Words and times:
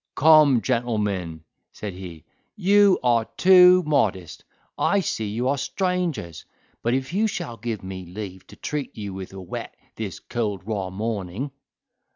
"Come, 0.15 0.63
gentlemen," 0.63 1.43
said 1.71 1.93
he, 1.93 2.25
"you 2.55 2.97
are 3.03 3.25
too 3.37 3.83
modest—I 3.85 4.99
see 4.99 5.27
you 5.27 5.47
are 5.47 5.59
strangers, 5.59 6.43
but 6.81 6.95
you 7.13 7.27
shall 7.27 7.57
give 7.57 7.83
me 7.83 8.07
leave 8.07 8.47
to 8.47 8.55
treat 8.55 8.97
you 8.97 9.13
with 9.13 9.31
a 9.31 9.39
whet 9.39 9.77
this 9.97 10.19
cold 10.19 10.63
raw 10.65 10.89
morning." 10.89 11.51